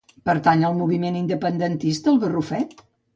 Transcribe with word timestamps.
Pertany 0.27 0.63
al 0.69 0.77
moviment 0.79 1.19
independentista 1.19 2.13
el 2.13 2.19
Barrufet? 2.25 2.75